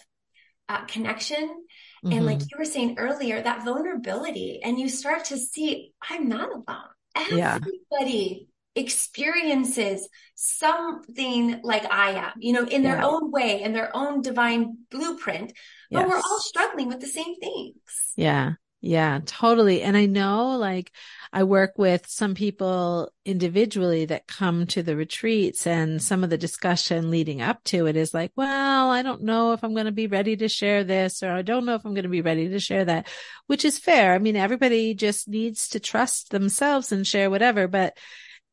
[0.70, 2.12] uh, connection mm-hmm.
[2.12, 2.48] and like mm-hmm.
[2.52, 8.48] you were saying earlier that vulnerability and you start to see i'm not alone everybody
[8.76, 8.82] yeah.
[8.82, 13.06] experiences something like i am you know in their yeah.
[13.06, 15.54] own way in their own divine blueprint
[15.90, 16.10] but yes.
[16.10, 17.76] we're all struggling with the same things
[18.16, 19.82] yeah yeah, totally.
[19.82, 20.92] And I know like
[21.34, 26.38] I work with some people individually that come to the retreats and some of the
[26.38, 29.92] discussion leading up to it is like, well, I don't know if I'm going to
[29.92, 32.50] be ready to share this or I don't know if I'm going to be ready
[32.50, 33.08] to share that,
[33.48, 34.14] which is fair.
[34.14, 37.98] I mean, everybody just needs to trust themselves and share whatever, but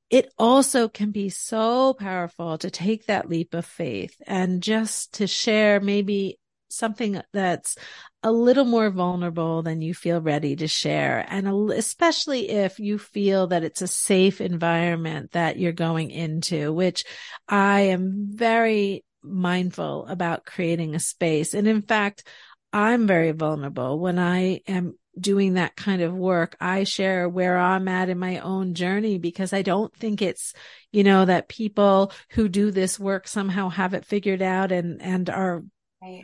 [0.08, 5.26] it also can be so powerful to take that leap of faith and just to
[5.26, 6.38] share maybe
[6.74, 7.76] something that's
[8.22, 11.24] a little more vulnerable than you feel ready to share.
[11.28, 17.04] And especially if you feel that it's a safe environment that you're going into, which
[17.48, 21.54] I am very mindful about creating a space.
[21.54, 22.26] And in fact,
[22.72, 26.56] I'm very vulnerable when I am doing that kind of work.
[26.60, 30.54] I share where I'm at in my own journey because I don't think it's,
[30.92, 35.30] you know, that people who do this work somehow have it figured out and, and
[35.30, 35.62] are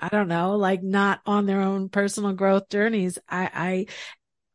[0.01, 3.19] I don't know, like not on their own personal growth journeys.
[3.29, 3.87] I,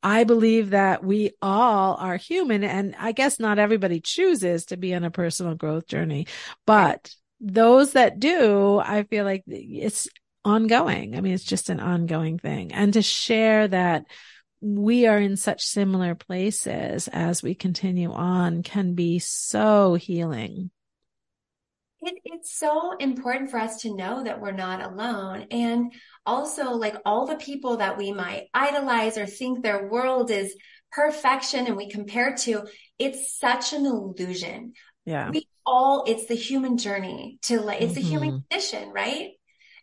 [0.03, 4.77] I, I believe that we all are human and I guess not everybody chooses to
[4.77, 6.27] be on a personal growth journey,
[6.65, 10.07] but those that do, I feel like it's
[10.43, 11.15] ongoing.
[11.17, 14.05] I mean, it's just an ongoing thing and to share that
[14.61, 20.71] we are in such similar places as we continue on can be so healing.
[22.05, 25.47] It, it's so important for us to know that we're not alone.
[25.51, 25.91] And
[26.25, 30.55] also, like all the people that we might idolize or think their world is
[30.91, 32.67] perfection and we compare to,
[32.99, 34.73] it's such an illusion.
[35.05, 35.29] Yeah.
[35.29, 38.01] We all, it's the human journey to like, it's mm-hmm.
[38.01, 38.37] the human mm-hmm.
[38.49, 39.31] condition, right?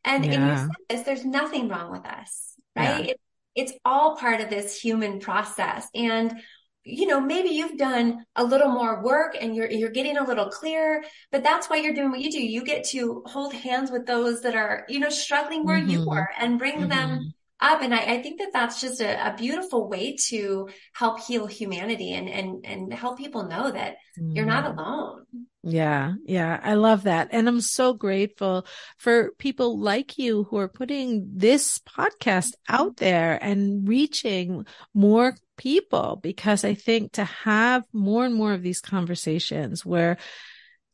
[0.05, 0.33] And yeah.
[0.33, 3.05] in your sense, there's nothing wrong with us, right?
[3.05, 3.11] Yeah.
[3.11, 3.21] It,
[3.55, 5.87] it's all part of this human process.
[5.95, 6.41] And
[6.85, 10.49] you know maybe you've done a little more work and you're you're getting a little
[10.49, 14.07] clearer but that's why you're doing what you do you get to hold hands with
[14.07, 15.91] those that are you know struggling where mm-hmm.
[15.91, 16.89] you are and bring mm-hmm.
[16.89, 21.21] them up and I, I, think that that's just a, a, beautiful way to help
[21.21, 24.35] heal humanity and and and help people know that mm.
[24.35, 24.79] you're not mm-hmm.
[24.79, 25.27] alone
[25.63, 28.67] yeah yeah i love that and i'm so grateful
[28.99, 36.19] for people like you who are putting this podcast out there and reaching more people
[36.21, 40.19] because i think to have more and more of these conversations where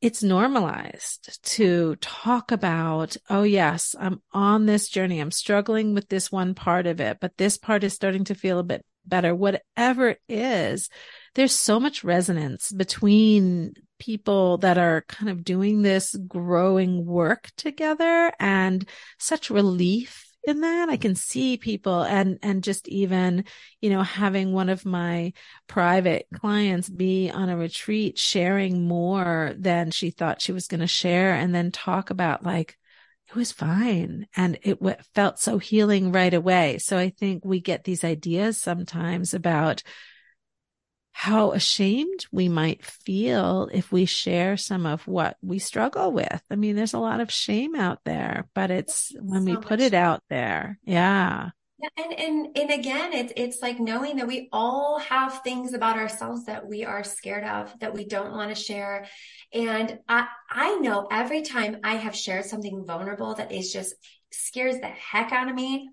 [0.01, 5.19] it's normalized to talk about, oh, yes, I'm on this journey.
[5.19, 8.61] I'm struggling with this one part of it, but this part is starting to feel
[8.61, 9.35] a bit better.
[9.35, 10.89] Whatever it is,
[11.35, 18.33] there's so much resonance between people that are kind of doing this growing work together
[18.39, 18.89] and
[19.19, 20.89] such relief in that.
[20.89, 23.45] I can see people and, and just even,
[23.81, 25.33] you know, having one of my
[25.67, 30.87] private clients be on a retreat sharing more than she thought she was going to
[30.87, 32.77] share and then talk about like,
[33.29, 34.27] it was fine.
[34.35, 36.79] And it w- felt so healing right away.
[36.79, 39.83] So I think we get these ideas sometimes about
[41.19, 46.41] how ashamed we might feel if we share some of what we struggle with.
[46.49, 49.81] I mean, there's a lot of shame out there, but it's when so we put
[49.81, 50.79] it out there.
[50.85, 51.51] Yeah.
[51.81, 55.97] Yeah, and and and again, it's it's like knowing that we all have things about
[55.97, 59.07] ourselves that we are scared of, that we don't want to share.
[59.53, 63.93] And I I know every time I have shared something vulnerable that is just
[64.31, 65.91] scares the heck out of me,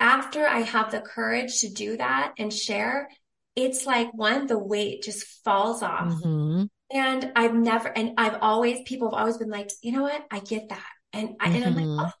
[0.00, 3.10] after I have the courage to do that and share,
[3.56, 6.12] it's like one, the weight just falls off.
[6.12, 6.64] Mm-hmm.
[6.92, 10.24] And I've never, and I've always, people have always been like, you know what?
[10.30, 10.84] I get that.
[11.12, 11.56] And, I, mm-hmm.
[11.56, 12.06] and I'm like, mm-hmm.
[12.06, 12.12] oh,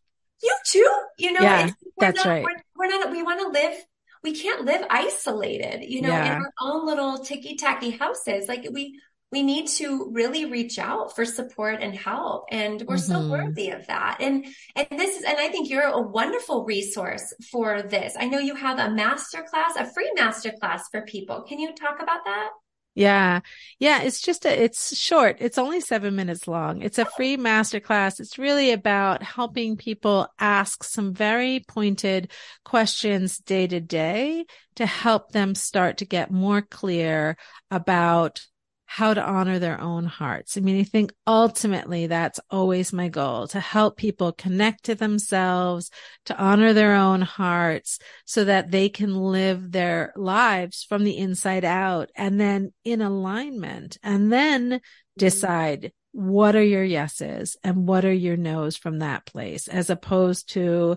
[0.42, 2.44] you too, you know, yeah, that's not, right.
[2.44, 3.76] We're, we're, not, we want to live,
[4.22, 6.26] we can't live isolated, you know, yeah.
[6.26, 8.48] in our own little ticky tacky houses.
[8.48, 9.00] Like we,
[9.34, 13.12] we need to really reach out for support and help and we're mm-hmm.
[13.12, 17.34] so worthy of that and and this is and i think you're a wonderful resource
[17.50, 21.42] for this i know you have a master class a free master class for people
[21.42, 22.50] can you talk about that
[22.96, 23.40] yeah.
[23.80, 24.02] Yeah.
[24.02, 25.38] It's just a, it's short.
[25.40, 26.80] It's only seven minutes long.
[26.80, 28.20] It's a free masterclass.
[28.20, 32.30] It's really about helping people ask some very pointed
[32.64, 34.44] questions day to day
[34.76, 37.36] to help them start to get more clear
[37.68, 38.40] about
[38.86, 40.56] how to honor their own hearts.
[40.56, 45.90] I mean, I think ultimately that's always my goal to help people connect to themselves,
[46.26, 51.64] to honor their own hearts so that they can live their lives from the inside
[51.64, 54.78] out and then in alignment and then mm-hmm.
[55.16, 60.50] decide what are your yeses and what are your nos from that place as opposed
[60.50, 60.96] to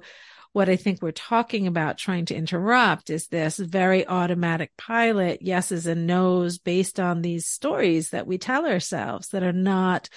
[0.58, 5.86] what I think we're talking about trying to interrupt is this very automatic pilot, yeses
[5.86, 10.10] and nos based on these stories that we tell ourselves that are not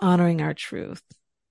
[0.00, 1.02] honoring our truth.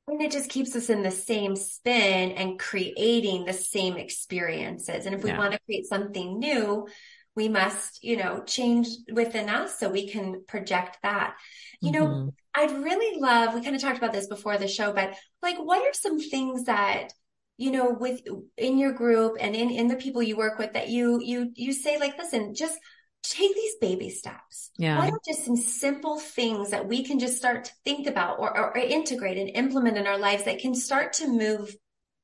[0.07, 5.05] And it just keeps us in the same spin and creating the same experiences.
[5.05, 5.39] And if we yeah.
[5.39, 6.87] want to create something new,
[7.35, 11.35] we must, you know, change within us so we can project that.
[11.81, 12.01] You mm-hmm.
[12.01, 15.57] know, I'd really love, we kind of talked about this before the show, but like,
[15.57, 17.11] what are some things that
[17.57, 18.21] you know with
[18.55, 21.73] in your group and in in the people you work with that you you you
[21.73, 22.77] say like listen just
[23.23, 24.71] take these baby steps.
[24.77, 24.99] Yeah.
[24.99, 28.55] What are just some simple things that we can just start to think about or,
[28.55, 31.75] or, or integrate and implement in our lives that can start to move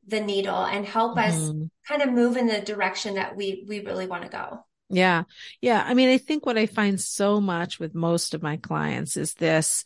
[0.08, 1.30] the needle and help mm-hmm.
[1.30, 4.66] us kind of move in the direction that we we really want to go?
[4.90, 5.24] Yeah.
[5.62, 5.84] Yeah.
[5.86, 9.34] I mean i think what i find so much with most of my clients is
[9.34, 9.84] this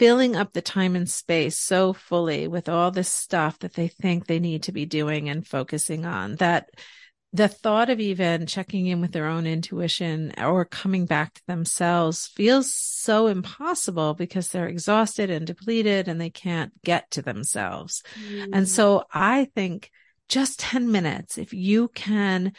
[0.00, 4.26] filling up the time and space so fully with all this stuff that they think
[4.26, 6.70] they need to be doing and focusing on that
[7.34, 12.28] the thought of even checking in with their own intuition or coming back to themselves
[12.28, 18.02] feels so impossible because they're exhausted and depleted and they can't get to themselves.
[18.32, 18.48] Mm.
[18.54, 19.90] And so I think
[20.30, 22.54] just 10 minutes, if you can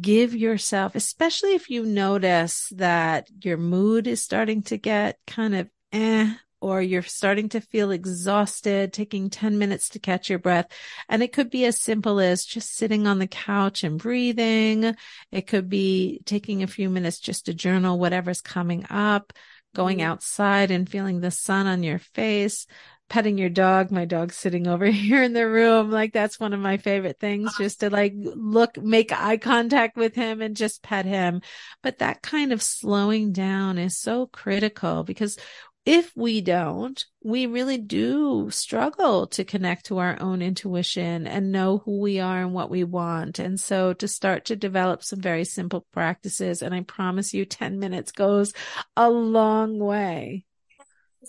[0.00, 5.68] give yourself, especially if you notice that your mood is starting to get kind of
[5.92, 6.32] eh
[6.66, 10.66] or you're starting to feel exhausted, taking 10 minutes to catch your breath.
[11.08, 14.96] And it could be as simple as just sitting on the couch and breathing.
[15.30, 19.32] It could be taking a few minutes just to journal whatever's coming up,
[19.76, 20.10] going mm-hmm.
[20.10, 22.66] outside and feeling the sun on your face.
[23.08, 23.90] petting your dog.
[23.90, 25.90] My dog's sitting over here in the room.
[25.90, 30.14] Like that's one of my favorite things, just to like look, make eye contact with
[30.14, 31.40] him and just pet him.
[31.82, 35.38] But that kind of slowing down is so critical because
[35.86, 41.78] if we don't, we really do struggle to connect to our own intuition and know
[41.78, 43.38] who we are and what we want.
[43.38, 47.78] And so to start to develop some very simple practices, and I promise you 10
[47.78, 48.52] minutes goes
[48.96, 50.44] a long way.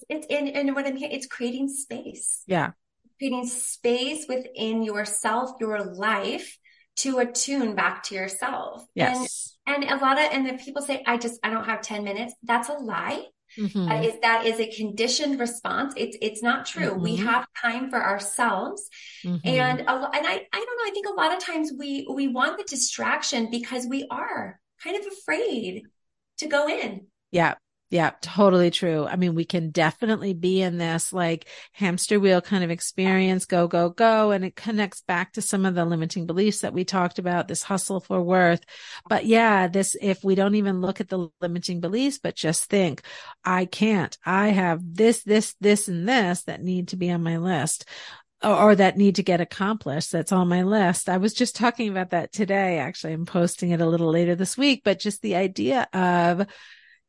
[0.10, 2.42] It's in, and what I'm hearing, it's creating space.
[2.48, 2.72] Yeah.
[3.20, 6.58] Creating space within yourself, your life
[6.98, 8.84] to attune back to yourself.
[8.96, 9.56] Yes.
[9.68, 12.04] And, and a lot of, and if people say, I just, I don't have 10
[12.04, 13.28] minutes, that's a lie
[13.58, 13.88] Mm-hmm.
[13.88, 15.94] That is that is a conditioned response.
[15.98, 16.92] It's it's not true.
[16.92, 17.02] Mm-hmm.
[17.02, 18.90] We have time for ourselves,
[19.24, 19.48] mm-hmm.
[19.48, 20.88] and a, and I I don't know.
[20.88, 24.96] I think a lot of times we we want the distraction because we are kind
[24.96, 25.84] of afraid
[26.38, 27.08] to go in.
[27.32, 27.56] Yeah,
[27.90, 29.06] yeah, totally true.
[29.06, 33.68] I mean, we can definitely be in this like hamster wheel kind of experience, go,
[33.68, 34.32] go, go.
[34.32, 37.64] And it connects back to some of the limiting beliefs that we talked about, this
[37.64, 38.60] hustle for worth.
[39.08, 43.04] But yeah, this, if we don't even look at the limiting beliefs, but just think,
[43.46, 47.38] I can't, I have this, this, this, and this that need to be on my
[47.38, 47.86] list
[48.44, 51.10] or, that need to get accomplished that's on my list.
[51.10, 52.78] I was just talking about that today.
[52.78, 56.46] Actually, I'm posting it a little later this week, but just the idea of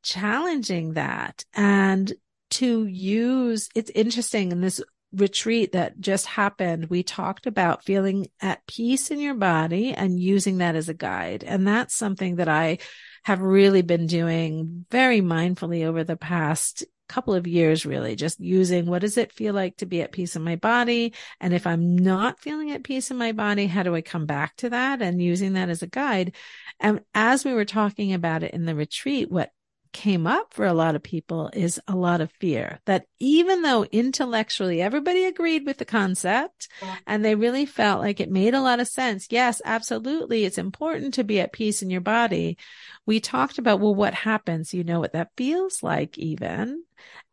[0.08, 2.12] challenging that and
[2.50, 4.80] to use it's interesting in this
[5.12, 10.58] retreat that just happened, we talked about feeling at peace in your body and using
[10.58, 11.44] that as a guide.
[11.44, 12.78] And that's something that I
[13.24, 18.84] have really been doing very mindfully over the past couple of years, really just using
[18.84, 21.14] what does it feel like to be at peace in my body?
[21.40, 24.56] And if I'm not feeling at peace in my body, how do I come back
[24.56, 26.34] to that and using that as a guide?
[26.78, 29.50] And as we were talking about it in the retreat, what
[29.92, 33.84] came up for a lot of people is a lot of fear that even though
[33.84, 36.68] intellectually everybody agreed with the concept
[37.06, 39.26] and they really felt like it made a lot of sense.
[39.30, 40.44] Yes, absolutely.
[40.44, 42.58] It's important to be at peace in your body.
[43.06, 44.74] We talked about, well, what happens?
[44.74, 46.84] You know what that feels like even.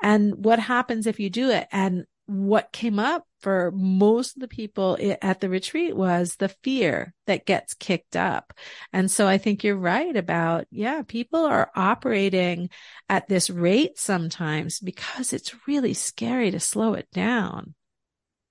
[0.02, 1.68] And what happens if you do it?
[1.72, 7.14] And what came up for most of the people at the retreat was the fear
[7.28, 8.54] that gets kicked up.
[8.92, 12.70] And so I think you're right about, yeah, people are operating
[13.08, 17.76] at this rate sometimes because it's really scary to slow it down.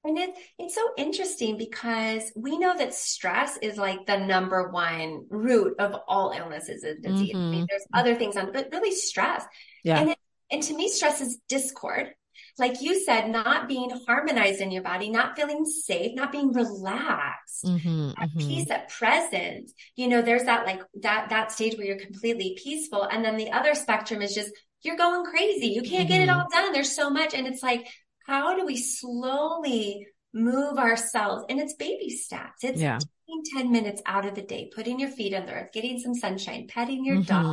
[0.04, 5.24] And it, it's so interesting because we know that stress is like the number one
[5.30, 7.30] root of all illnesses and disease.
[7.30, 7.38] Mm-hmm.
[7.38, 7.64] I mean, mm-hmm.
[7.68, 9.44] there's other things on, but really stress.
[9.82, 10.00] Yeah.
[10.00, 10.18] And, it,
[10.52, 12.10] and to me, stress is discord
[12.58, 17.64] like you said, not being harmonized in your body, not feeling safe, not being relaxed,
[17.64, 18.38] mm-hmm, at mm-hmm.
[18.38, 19.70] peace, at present.
[19.96, 23.50] You know, there's that like that that stage where you're completely peaceful, and then the
[23.50, 24.50] other spectrum is just
[24.82, 25.68] you're going crazy.
[25.68, 26.08] You can't mm-hmm.
[26.08, 26.40] get it mm-hmm.
[26.40, 26.72] all done.
[26.72, 27.88] There's so much, and it's like,
[28.26, 31.44] how do we slowly move ourselves?
[31.48, 32.62] And it's baby steps.
[32.62, 32.98] It's yeah.
[32.98, 36.14] taking ten minutes out of the day, putting your feet on the earth, getting some
[36.14, 37.44] sunshine, petting your dog,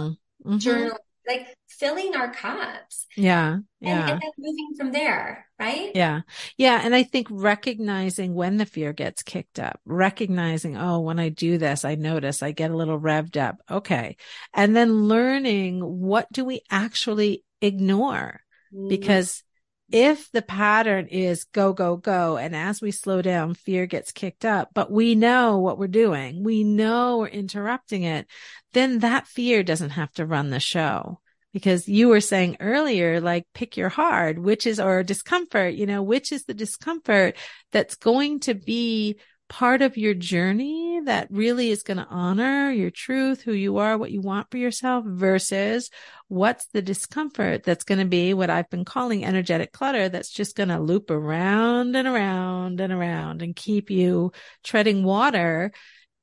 [0.45, 0.53] mm-hmm.
[0.53, 0.57] mm-hmm.
[0.57, 0.97] journaling
[1.27, 3.05] like filling our cups.
[3.15, 3.59] Yeah.
[3.79, 4.01] Yeah.
[4.01, 5.91] And, and, then moving from there, right?
[5.95, 6.21] Yeah.
[6.57, 6.81] Yeah.
[6.83, 11.57] And I think recognizing when the fear gets kicked up, recognizing, oh, when I do
[11.57, 13.57] this, I notice I get a little revved up.
[13.69, 14.17] Okay.
[14.53, 18.41] And then learning what do we actually ignore?
[18.73, 18.87] Mm-hmm.
[18.89, 19.43] Because
[19.91, 24.45] if the pattern is go, go, go, and as we slow down, fear gets kicked
[24.45, 28.27] up, but we know what we're doing, we know we're interrupting it,
[28.73, 31.19] then that fear doesn't have to run the show.
[31.53, 36.01] Because you were saying earlier, like pick your hard, which is, or discomfort, you know,
[36.01, 37.35] which is the discomfort
[37.73, 39.17] that's going to be
[39.51, 43.97] part of your journey that really is going to honor your truth, who you are,
[43.97, 45.89] what you want for yourself versus
[46.29, 50.55] what's the discomfort that's going to be what I've been calling energetic clutter that's just
[50.55, 54.31] going to loop around and around and around and keep you
[54.63, 55.73] treading water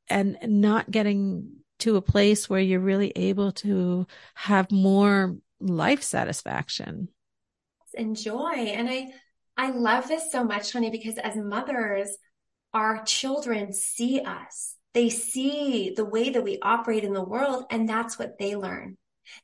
[0.09, 1.51] and not getting
[1.81, 4.07] to a place where you're really able to
[4.37, 7.09] have more life satisfaction.
[7.93, 8.55] Enjoy.
[8.55, 9.09] And I,
[9.55, 12.17] I love this so much, honey, because as mothers,
[12.75, 14.75] our children see us.
[14.95, 18.97] They see the way that we operate in the world, and that's what they learn.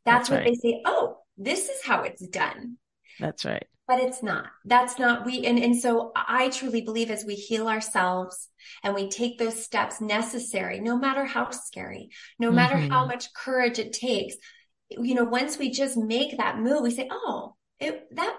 [0.05, 0.47] That's, that's what right.
[0.47, 0.83] they say.
[0.85, 2.79] Oh, this is how it's done.
[3.21, 3.67] That's right.
[3.87, 4.47] But it's not.
[4.65, 5.45] That's not we.
[5.45, 8.49] And, and so I truly believe as we heal ourselves
[8.83, 12.09] and we take those steps necessary, no matter how scary,
[12.39, 12.57] no mm-hmm.
[12.57, 14.37] matter how much courage it takes,
[14.91, 18.37] you know, once we just make that move, we say, oh, it, that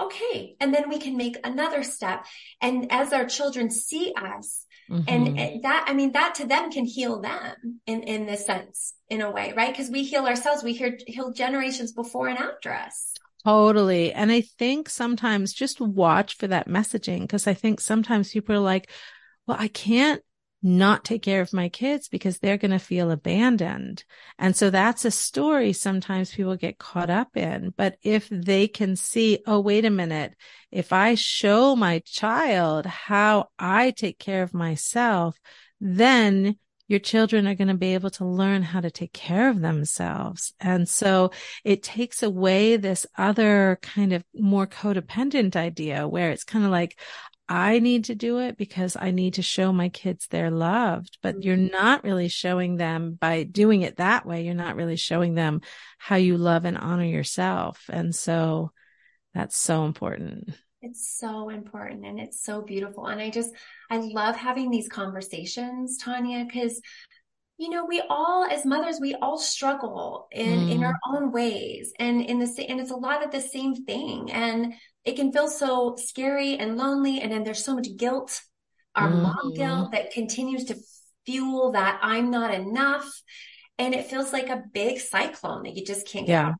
[0.00, 0.56] okay.
[0.60, 2.26] And then we can make another step.
[2.60, 5.04] And as our children see us, mm-hmm.
[5.08, 9.20] and that, I mean, that to them can heal them in, in this sense, in
[9.20, 9.72] a way, right?
[9.72, 13.12] Because we heal ourselves, we heal, heal generations before and after us.
[13.44, 14.12] Totally.
[14.12, 18.60] And I think sometimes just watch for that messaging because I think sometimes people are
[18.60, 18.88] like,
[19.46, 20.22] well, I can't
[20.62, 24.04] not take care of my kids because they're going to feel abandoned.
[24.38, 27.74] And so that's a story sometimes people get caught up in.
[27.76, 30.34] But if they can see, oh, wait a minute,
[30.70, 35.38] if I show my child how I take care of myself,
[35.80, 36.56] then
[36.86, 40.52] your children are going to be able to learn how to take care of themselves.
[40.60, 41.30] And so
[41.64, 46.98] it takes away this other kind of more codependent idea where it's kind of like,
[47.52, 51.42] I need to do it because I need to show my kids they're loved, but
[51.42, 51.70] you're mm-hmm.
[51.70, 54.46] not really showing them by doing it that way.
[54.46, 55.60] You're not really showing them
[55.98, 57.90] how you love and honor yourself.
[57.92, 58.72] And so
[59.34, 60.54] that's so important.
[60.80, 63.04] It's so important and it's so beautiful.
[63.06, 63.50] And I just,
[63.90, 66.80] I love having these conversations, Tanya, because
[67.62, 70.70] you know we all as mothers we all struggle in mm.
[70.72, 74.30] in our own ways and in the and it's a lot of the same thing
[74.32, 77.20] and it can feel so scary and lonely.
[77.20, 78.40] And then there's so much guilt,
[78.94, 79.22] our mm-hmm.
[79.22, 80.76] mom guilt that continues to
[81.26, 83.10] fuel that I'm not enough.
[83.78, 86.48] And it feels like a big cyclone that you just can't get yeah.
[86.48, 86.54] Out.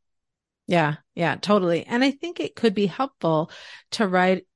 [0.69, 1.85] Yeah, yeah, totally.
[1.85, 3.51] And I think it could be helpful
[3.93, 4.47] to write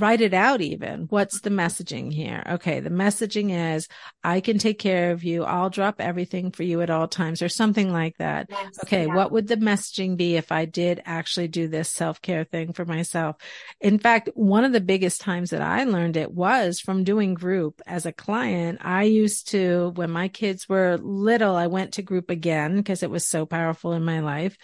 [0.00, 1.06] write it out even.
[1.10, 2.42] What's the messaging here?
[2.48, 2.80] Okay.
[2.80, 3.88] The messaging is
[4.24, 5.44] I can take care of you.
[5.44, 8.46] I'll drop everything for you at all times or something like that.
[8.50, 9.06] Yes, okay.
[9.06, 9.14] Yeah.
[9.14, 12.84] What would the messaging be if I did actually do this self care thing for
[12.84, 13.36] myself?
[13.80, 17.80] In fact, one of the biggest times that I learned it was from doing group
[17.86, 18.78] as a client.
[18.82, 23.10] I used to, when my kids were little, I went to group again because it
[23.10, 24.56] was so powerful in my life.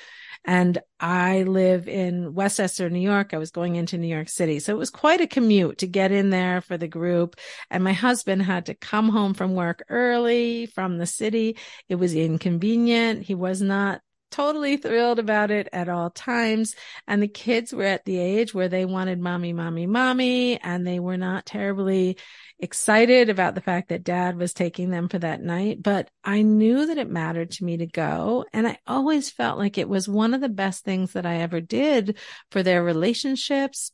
[0.47, 3.35] And I live in Westchester, New York.
[3.35, 4.61] I was going into New York City.
[4.61, 7.37] So it was quite a commute to get in there for the group.
[7.69, 11.59] And my husband had to come home from work early from the city.
[11.89, 13.25] It was inconvenient.
[13.25, 14.01] He was not
[14.37, 16.74] totally thrilled about it at all times.
[17.07, 21.01] And the kids were at the age where they wanted mommy, mommy, mommy, and they
[21.01, 22.18] were not terribly
[22.59, 26.87] excited about the fact that dad was taking them for that night, but I knew
[26.87, 28.45] that it mattered to me to go.
[28.53, 31.61] And I always felt like it was one of the best things that I ever
[31.61, 32.18] did
[32.51, 33.93] for their relationships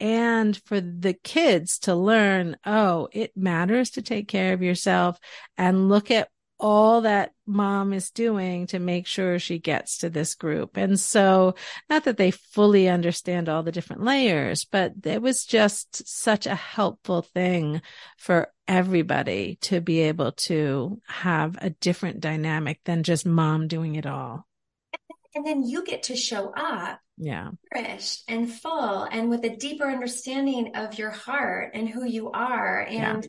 [0.00, 5.18] and for the kids to learn, oh, it matters to take care of yourself
[5.56, 6.28] and look at
[6.58, 10.76] all that mom is doing to make sure she gets to this group.
[10.76, 11.54] And so
[11.90, 16.54] not that they fully understand all the different layers, but it was just such a
[16.54, 17.82] helpful thing
[18.16, 24.06] for everybody to be able to have a different dynamic than just mom doing it
[24.06, 24.46] all.
[25.34, 29.88] And then you get to show up yeah nourished and full and with a deeper
[29.88, 33.28] understanding of your heart and who you are and yeah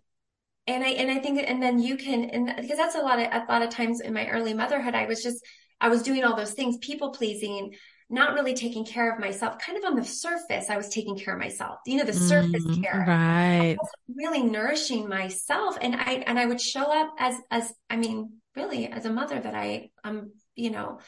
[0.67, 3.27] and I and I think and then you can and because that's a lot of
[3.31, 5.45] a lot of times in my early motherhood I was just
[5.79, 7.75] I was doing all those things people pleasing
[8.09, 11.33] not really taking care of myself kind of on the surface I was taking care
[11.33, 11.79] of myself.
[11.85, 13.03] You know the surface mm, care.
[13.07, 13.77] right.
[14.13, 18.87] Really nourishing myself and I and I would show up as as I mean really
[18.87, 20.99] as a mother that I um you know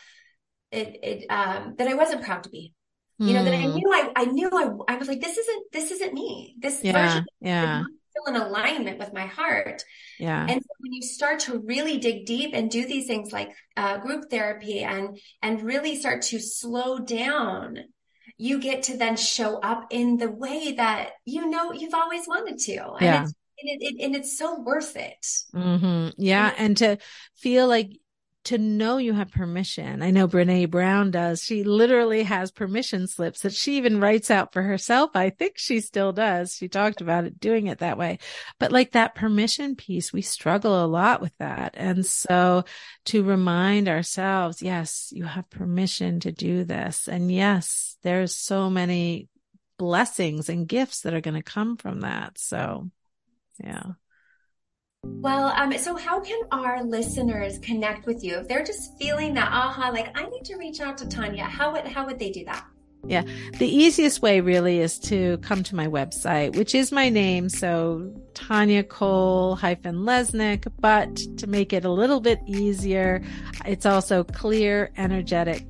[0.72, 2.74] it it um that I wasn't proud to be.
[3.20, 3.74] You know that I mm.
[3.74, 6.56] knew I I knew I I was like this isn't this isn't me.
[6.60, 7.84] This yeah, version yeah
[8.26, 9.84] feel in alignment with my heart.
[10.20, 10.42] Yeah.
[10.42, 13.98] And so when you start to really dig deep and do these things like uh,
[13.98, 17.80] group therapy and and really start to slow down,
[18.38, 22.60] you get to then show up in the way that you know you've always wanted
[22.60, 22.78] to.
[22.94, 23.24] And yeah.
[23.24, 25.26] It's, and, it, it, and it's so worth it.
[25.56, 26.10] Mm-hmm.
[26.18, 26.50] Yeah.
[26.50, 26.98] And, and to
[27.36, 27.98] feel like
[28.48, 30.02] to know you have permission.
[30.02, 31.44] I know Brene Brown does.
[31.44, 35.12] She literally has permission slips that she even writes out for herself.
[35.16, 36.56] I think she still does.
[36.56, 38.20] She talked about it doing it that way.
[38.58, 41.76] But like that permission piece, we struggle a lot with that.
[41.78, 42.64] And so
[43.06, 47.10] to remind ourselves, yes, you have permission to do this.
[47.10, 49.28] And yes, there's so many
[49.78, 52.38] blessings and gifts that are going to come from that.
[52.38, 52.90] So
[53.62, 53.84] yeah.
[55.08, 59.50] Well, um, so how can our listeners connect with you if they're just feeling that
[59.52, 61.44] aha, like I need to reach out to Tanya?
[61.44, 62.66] How would how would they do that?
[63.06, 63.24] Yeah.
[63.58, 67.48] The easiest way really is to come to my website, which is my name.
[67.50, 73.24] So Tanya Cole hyphen Lesnick, but to make it a little bit easier,
[73.66, 74.24] it's also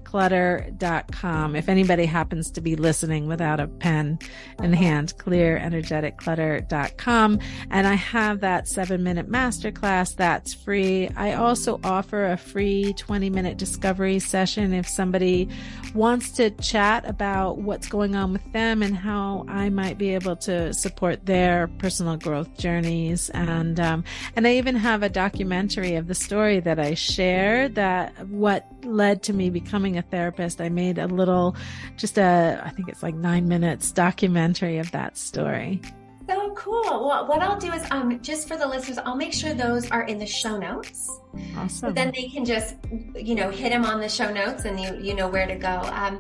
[0.08, 1.56] clearenergeticclutter.com.
[1.56, 4.20] If anybody happens to be listening without a pen
[4.62, 7.40] in hand, clearenergeticclutter.com.
[7.72, 11.10] And I have that seven minute masterclass that's free.
[11.16, 15.50] I also offer a free 20 minute discovery session if somebody
[15.94, 20.36] wants to chat about what's going on with them and how I might be able
[20.38, 23.30] to support their personal growth journeys.
[23.32, 24.04] And um,
[24.36, 29.24] and I even have a documentary of the story that I shared that what led
[29.24, 30.62] to me becoming a therapist.
[30.62, 31.56] I made a little,
[31.96, 35.82] just a I think it's like nine minutes documentary of that story.
[36.30, 37.08] So cool.
[37.08, 40.04] Well, what I'll do is, um, just for the listeners, I'll make sure those are
[40.04, 41.10] in the show notes.
[41.56, 41.70] Awesome.
[41.70, 42.76] So then they can just,
[43.16, 45.82] you know, hit them on the show notes, and you you know where to go.
[45.94, 46.20] Um,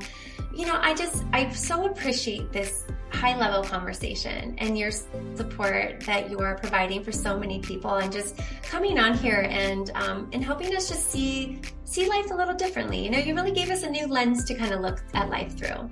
[0.55, 4.91] you know, I just I so appreciate this high level conversation and your
[5.35, 9.91] support that you are providing for so many people, and just coming on here and
[9.95, 13.03] um, and helping us just see see life a little differently.
[13.03, 15.57] You know, you really gave us a new lens to kind of look at life
[15.57, 15.89] through.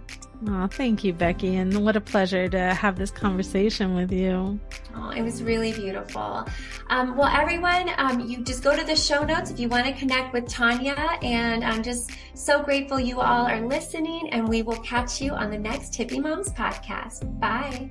[0.48, 1.56] Oh, thank you, Becky.
[1.56, 4.60] And what a pleasure to have this conversation with you.
[4.96, 6.46] Oh, it was really beautiful.
[6.90, 9.94] Um, well, everyone, um, you just go to the show notes if you want to
[9.94, 10.96] connect with Tanya.
[11.22, 14.30] And I'm just so grateful you all are listening.
[14.32, 17.40] And we will catch you on the next Hippie Moms podcast.
[17.40, 17.90] Bye.